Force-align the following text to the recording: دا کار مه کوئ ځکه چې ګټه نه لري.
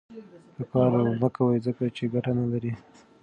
دا 0.57 0.63
کار 0.71 0.89
مه 1.19 1.29
کوئ 1.35 1.57
ځکه 1.65 1.83
چې 1.95 2.03
ګټه 2.13 2.31
نه 2.39 2.45
لري. 2.51 2.73